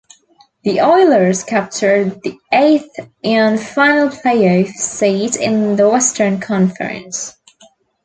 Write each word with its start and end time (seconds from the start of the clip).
The 0.63 0.79
Oilers 0.81 1.43
captured 1.43 2.21
the 2.23 2.35
eighth 2.51 2.89
and 3.23 3.61
final 3.61 4.09
playoff 4.09 4.69
seed 4.69 5.35
in 5.35 5.75
the 5.75 5.87
Western 5.87 6.39
Conference. 6.39 7.35